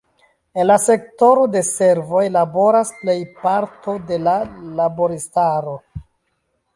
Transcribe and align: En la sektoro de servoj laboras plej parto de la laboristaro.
En 0.61 0.67
la 0.67 0.75
sektoro 0.83 1.41
de 1.55 1.61
servoj 1.67 2.23
laboras 2.37 2.91
plej 3.01 3.17
parto 3.43 3.95
de 4.13 4.19
la 4.29 4.33
laboristaro. 4.81 5.77